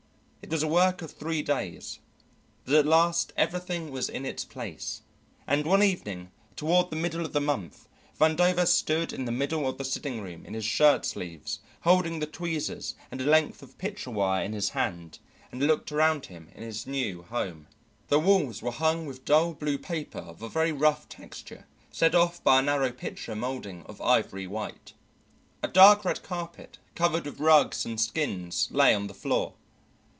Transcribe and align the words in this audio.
It 0.43 0.55
was 0.55 0.63
a 0.63 0.67
work 0.67 1.01
of 1.01 1.11
three 1.11 1.41
days, 1.41 1.99
but 2.65 2.73
at 2.75 2.85
last 2.85 3.31
everything 3.37 3.89
was 3.89 4.09
in 4.09 4.25
its 4.25 4.43
place, 4.43 5.01
and 5.47 5.65
one 5.65 5.81
evening 5.81 6.29
toward 6.57 6.89
the 6.89 6.97
middle 6.97 7.23
of 7.23 7.31
the 7.31 7.39
month 7.39 7.87
Vandover 8.19 8.67
stood 8.67 9.13
in 9.13 9.23
the 9.23 9.31
middle 9.31 9.65
of 9.69 9.77
the 9.77 9.85
sitting 9.85 10.19
room 10.19 10.45
in 10.45 10.53
his 10.53 10.65
shirt 10.65 11.05
sleeves, 11.05 11.59
holding 11.83 12.19
the 12.19 12.25
tweezers 12.25 12.95
and 13.11 13.21
a 13.21 13.25
length 13.25 13.61
of 13.61 13.77
picture 13.77 14.11
wire 14.11 14.43
in 14.43 14.51
his 14.51 14.69
hand, 14.71 15.19
and 15.53 15.61
looked 15.67 15.89
around 15.89 16.25
him 16.25 16.49
in 16.53 16.63
his 16.63 16.85
new 16.85 17.21
home. 17.21 17.67
The 18.09 18.19
walls 18.19 18.61
were 18.61 18.71
hung 18.71 19.05
with 19.05 19.23
dull 19.23 19.53
blue 19.53 19.77
paper 19.77 20.19
of 20.19 20.41
a 20.41 20.49
very 20.49 20.73
rough 20.73 21.07
texture 21.07 21.65
set 21.93 22.13
off 22.13 22.43
by 22.43 22.59
a 22.59 22.63
narrow 22.63 22.91
picture 22.91 23.35
moulding 23.37 23.83
of 23.85 24.01
ivory 24.01 24.47
white. 24.47 24.93
A 25.63 25.69
dark 25.69 26.03
red 26.03 26.21
carpet 26.23 26.77
covered 26.93 27.23
with 27.23 27.39
rugs 27.39 27.85
and 27.85 28.01
skins 28.01 28.67
lay 28.71 28.93
on 28.93 29.07
the 29.07 29.13
floor. 29.13 29.53